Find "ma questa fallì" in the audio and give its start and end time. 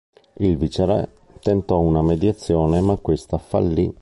2.81-3.93